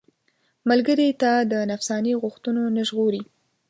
ملګری 0.69 1.07
تا 1.21 1.33
د 1.51 1.53
نفساني 1.71 2.13
غوښتنو 2.21 2.63
نه 2.75 2.81
ژغوري. 2.89 3.23